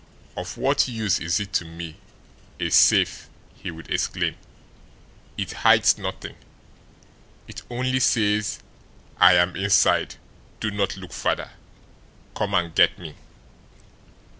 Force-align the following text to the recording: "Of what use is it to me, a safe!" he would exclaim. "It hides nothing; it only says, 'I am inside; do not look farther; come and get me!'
"Of 0.35 0.57
what 0.57 0.87
use 0.87 1.19
is 1.19 1.39
it 1.39 1.53
to 1.53 1.63
me, 1.63 1.95
a 2.59 2.71
safe!" 2.71 3.29
he 3.53 3.69
would 3.69 3.91
exclaim. 3.91 4.35
"It 5.37 5.51
hides 5.51 5.99
nothing; 5.99 6.37
it 7.47 7.61
only 7.69 7.99
says, 7.99 8.61
'I 9.19 9.33
am 9.35 9.55
inside; 9.55 10.15
do 10.59 10.71
not 10.71 10.97
look 10.97 11.13
farther; 11.13 11.51
come 12.33 12.55
and 12.55 12.73
get 12.73 12.97
me!' 12.97 13.13